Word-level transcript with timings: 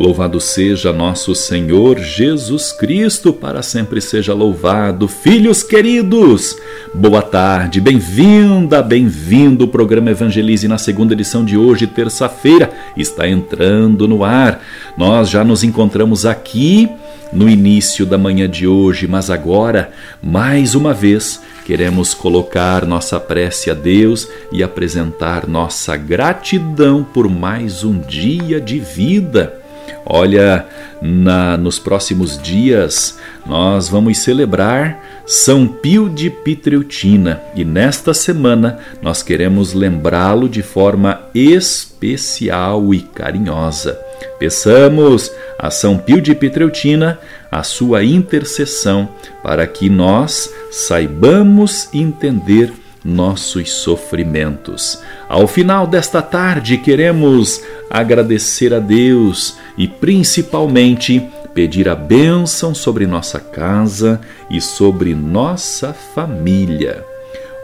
Louvado 0.00 0.40
seja 0.40 0.94
nosso 0.94 1.34
Senhor 1.34 1.98
Jesus 1.98 2.72
Cristo, 2.72 3.34
para 3.34 3.60
sempre 3.60 4.00
seja 4.00 4.32
louvado. 4.32 5.06
Filhos 5.06 5.62
queridos, 5.62 6.56
boa 6.94 7.20
tarde, 7.20 7.82
bem-vinda, 7.82 8.82
bem-vindo. 8.82 9.66
O 9.66 9.68
programa 9.68 10.10
Evangelize 10.10 10.66
na 10.66 10.78
segunda 10.78 11.12
edição 11.12 11.44
de 11.44 11.54
hoje, 11.58 11.86
terça-feira, 11.86 12.70
está 12.96 13.28
entrando 13.28 14.08
no 14.08 14.24
ar. 14.24 14.64
Nós 14.96 15.28
já 15.28 15.44
nos 15.44 15.62
encontramos 15.62 16.24
aqui 16.24 16.88
no 17.30 17.46
início 17.46 18.06
da 18.06 18.16
manhã 18.16 18.48
de 18.48 18.66
hoje, 18.66 19.06
mas 19.06 19.28
agora, 19.28 19.92
mais 20.22 20.74
uma 20.74 20.94
vez, 20.94 21.42
queremos 21.66 22.14
colocar 22.14 22.86
nossa 22.86 23.20
prece 23.20 23.70
a 23.70 23.74
Deus 23.74 24.26
e 24.50 24.62
apresentar 24.62 25.46
nossa 25.46 25.94
gratidão 25.94 27.04
por 27.04 27.28
mais 27.28 27.84
um 27.84 27.98
dia 27.98 28.58
de 28.58 28.78
vida. 28.78 29.59
Olha, 30.04 30.66
na, 31.00 31.56
nos 31.56 31.78
próximos 31.78 32.40
dias 32.40 33.18
nós 33.46 33.88
vamos 33.88 34.18
celebrar 34.18 35.22
São 35.26 35.66
Pio 35.66 36.08
de 36.08 36.28
Pitreutina 36.28 37.40
e 37.54 37.64
nesta 37.64 38.12
semana 38.12 38.78
nós 39.00 39.22
queremos 39.22 39.72
lembrá-lo 39.72 40.48
de 40.48 40.62
forma 40.62 41.22
especial 41.34 42.92
e 42.92 43.00
carinhosa. 43.00 43.98
Peçamos 44.38 45.32
a 45.58 45.70
São 45.70 45.96
Pio 45.96 46.20
de 46.20 46.34
Pitreutina 46.34 47.18
a 47.50 47.62
sua 47.62 48.04
intercessão 48.04 49.08
para 49.42 49.66
que 49.66 49.88
nós 49.88 50.52
saibamos 50.70 51.88
entender 51.92 52.72
nossos 53.04 53.70
sofrimentos. 53.72 55.00
Ao 55.28 55.46
final 55.46 55.86
desta 55.86 56.20
tarde, 56.20 56.76
queremos 56.78 57.62
agradecer 57.88 58.74
a 58.74 58.78
Deus 58.78 59.56
e 59.76 59.88
principalmente 59.88 61.26
pedir 61.54 61.88
a 61.88 61.94
bênção 61.94 62.74
sobre 62.74 63.06
nossa 63.06 63.40
casa 63.40 64.20
e 64.50 64.60
sobre 64.60 65.14
nossa 65.14 65.92
família. 65.92 67.04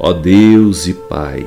Ó 0.00 0.12
Deus 0.12 0.86
e 0.86 0.94
Pai, 0.94 1.46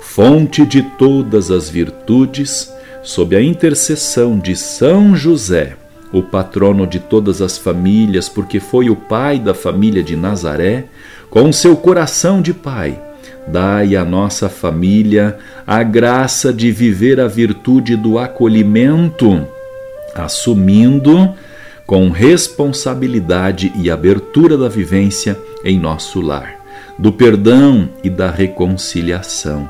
fonte 0.00 0.64
de 0.64 0.82
todas 0.82 1.50
as 1.50 1.68
virtudes, 1.68 2.72
sob 3.02 3.34
a 3.34 3.42
intercessão 3.42 4.38
de 4.38 4.54
São 4.54 5.16
José, 5.16 5.76
o 6.12 6.22
patrono 6.22 6.86
de 6.86 6.98
todas 6.98 7.40
as 7.40 7.56
famílias, 7.56 8.28
porque 8.28 8.60
foi 8.60 8.90
o 8.90 8.96
pai 8.96 9.38
da 9.38 9.54
família 9.54 10.02
de 10.02 10.16
Nazaré, 10.16 10.86
com 11.28 11.52
seu 11.52 11.76
coração 11.76 12.42
de 12.42 12.52
pai 12.52 13.00
Dai 13.50 13.96
à 13.96 14.04
nossa 14.04 14.48
família 14.48 15.36
a 15.66 15.82
graça 15.82 16.52
de 16.52 16.70
viver 16.70 17.18
a 17.18 17.26
virtude 17.26 17.96
do 17.96 18.16
acolhimento, 18.16 19.44
assumindo 20.14 21.34
com 21.84 22.10
responsabilidade 22.10 23.72
e 23.74 23.90
abertura 23.90 24.56
da 24.56 24.68
vivência 24.68 25.36
em 25.64 25.80
nosso 25.80 26.20
lar, 26.20 26.54
do 26.96 27.10
perdão 27.10 27.88
e 28.04 28.10
da 28.10 28.30
reconciliação, 28.30 29.68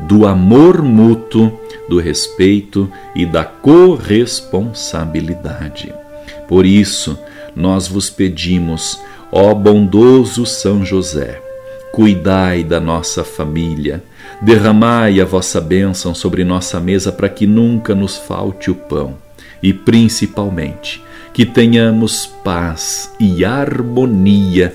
do 0.00 0.26
amor 0.26 0.82
mútuo, 0.82 1.58
do 1.88 1.98
respeito 1.98 2.92
e 3.14 3.24
da 3.24 3.44
corresponsabilidade. 3.44 5.90
Por 6.46 6.66
isso, 6.66 7.18
nós 7.56 7.88
vos 7.88 8.10
pedimos, 8.10 9.00
ó 9.30 9.54
bondoso 9.54 10.44
São 10.44 10.84
José, 10.84 11.40
Cuidai 11.92 12.64
da 12.64 12.80
nossa 12.80 13.22
família, 13.22 14.02
derramai 14.40 15.20
a 15.20 15.26
vossa 15.26 15.60
bênção 15.60 16.14
sobre 16.14 16.42
nossa 16.42 16.80
mesa 16.80 17.12
para 17.12 17.28
que 17.28 17.46
nunca 17.46 17.94
nos 17.94 18.16
falte 18.16 18.70
o 18.70 18.74
pão 18.74 19.18
e, 19.62 19.74
principalmente, 19.74 21.02
que 21.34 21.44
tenhamos 21.44 22.24
paz 22.42 23.12
e 23.20 23.44
harmonia, 23.44 24.74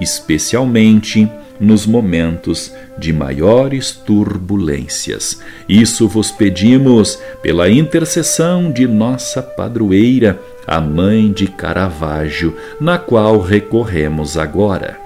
especialmente 0.00 1.28
nos 1.58 1.84
momentos 1.84 2.72
de 2.96 3.12
maiores 3.12 3.90
turbulências. 3.90 5.40
Isso 5.68 6.06
vos 6.06 6.30
pedimos 6.30 7.18
pela 7.42 7.68
intercessão 7.68 8.70
de 8.70 8.86
nossa 8.86 9.42
padroeira, 9.42 10.40
a 10.64 10.80
Mãe 10.80 11.32
de 11.32 11.48
Caravaggio, 11.48 12.56
na 12.80 12.98
qual 12.98 13.40
recorremos 13.40 14.38
agora. 14.38 15.05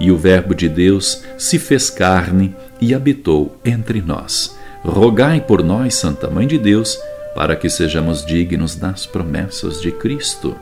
E 0.00 0.10
o 0.10 0.16
Verbo 0.16 0.54
de 0.54 0.68
Deus 0.68 1.22
se 1.36 1.58
fez 1.58 1.90
carne 1.90 2.54
e 2.80 2.94
habitou 2.94 3.56
entre 3.64 4.00
nós. 4.00 4.58
Rogai 4.82 5.40
por 5.40 5.62
nós, 5.62 5.94
Santa 5.94 6.30
Mãe 6.30 6.46
de 6.46 6.56
Deus, 6.56 6.98
para 7.34 7.54
que 7.54 7.68
sejamos 7.68 8.24
dignos 8.24 8.74
das 8.74 9.04
promessas 9.04 9.80
de 9.80 9.92
Cristo. 9.92 10.56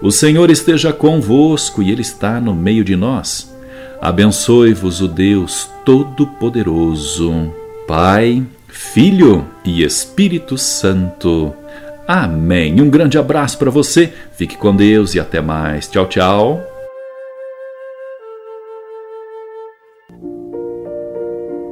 O 0.00 0.10
Senhor 0.10 0.50
esteja 0.50 0.92
convosco 0.92 1.82
e 1.82 1.90
Ele 1.90 2.02
está 2.02 2.40
no 2.40 2.54
meio 2.54 2.82
de 2.82 2.96
nós. 2.96 3.52
Abençoe-vos 4.00 5.00
o 5.00 5.06
Deus 5.06 5.70
Todo-Poderoso, 5.84 7.52
Pai, 7.86 8.42
Filho 8.66 9.46
e 9.64 9.84
Espírito 9.84 10.58
Santo. 10.58 11.54
Amém. 12.08 12.80
Um 12.80 12.90
grande 12.90 13.16
abraço 13.16 13.58
para 13.58 13.70
você, 13.70 14.12
fique 14.36 14.56
com 14.56 14.74
Deus 14.74 15.14
e 15.14 15.20
até 15.20 15.40
mais. 15.40 15.86
Tchau, 15.86 16.06
tchau. 16.06 16.71